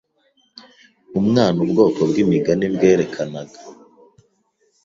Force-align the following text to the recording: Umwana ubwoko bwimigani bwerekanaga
Umwana 1.19 1.57
ubwoko 1.65 1.99
bwimigani 2.09 2.65
bwerekanaga 2.75 3.59